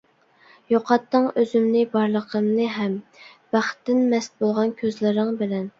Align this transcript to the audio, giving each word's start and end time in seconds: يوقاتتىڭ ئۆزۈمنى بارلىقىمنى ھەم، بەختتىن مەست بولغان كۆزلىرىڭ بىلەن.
يوقاتتىڭ 0.73 1.27
ئۆزۈمنى 1.41 1.85
بارلىقىمنى 1.93 2.67
ھەم، 2.81 2.99
بەختتىن 3.57 4.05
مەست 4.17 4.39
بولغان 4.43 4.79
كۆزلىرىڭ 4.83 5.35
بىلەن. 5.45 5.67